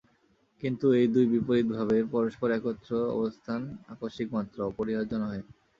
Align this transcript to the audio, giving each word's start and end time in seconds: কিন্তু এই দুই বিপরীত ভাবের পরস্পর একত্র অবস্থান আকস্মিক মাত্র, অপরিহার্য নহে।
কিন্তু 0.63 0.85
এই 0.93 1.07
দুই 1.13 1.25
বিপরীত 1.33 1.67
ভাবের 1.75 2.03
পরস্পর 2.13 2.47
একত্র 2.51 2.91
অবস্থান 3.15 3.61
আকস্মিক 3.93 4.29
মাত্র, 4.35 4.57
অপরিহার্য 4.69 5.11
নহে। 5.21 5.41